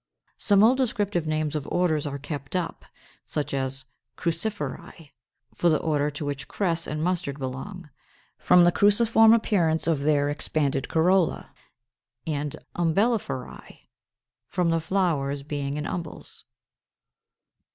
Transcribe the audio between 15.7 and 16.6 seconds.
in umbels.